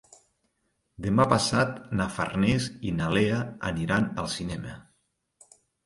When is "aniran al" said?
3.73-4.35